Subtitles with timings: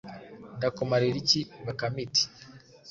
[0.57, 1.41] ndakumarira iki?
[1.65, 2.23] “Bakame iti:”